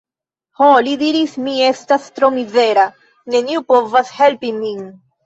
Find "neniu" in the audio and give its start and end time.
3.35-3.63